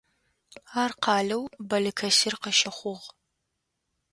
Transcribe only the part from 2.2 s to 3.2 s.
къыщыхъугъ.